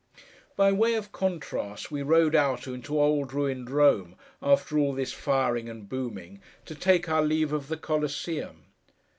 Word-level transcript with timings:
By 0.55 0.71
way 0.71 0.95
of 0.95 1.11
contrast 1.11 1.91
we 1.91 2.01
rode 2.01 2.33
out 2.35 2.65
into 2.65 2.99
old 2.99 3.33
ruined 3.33 3.69
Rome, 3.69 4.15
after 4.41 4.79
all 4.79 4.93
this 4.95 5.13
firing 5.13 5.69
and 5.69 5.87
booming, 5.87 6.41
to 6.65 6.73
take 6.73 7.07
our 7.07 7.21
leave 7.21 7.53
of 7.53 7.67
the 7.67 7.77
Coliseum. 7.77 8.63